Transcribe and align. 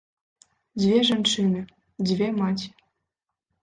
Дзве 0.79 0.97
жанчыны, 1.11 1.61
дзве 2.11 2.35
маці. 2.43 2.69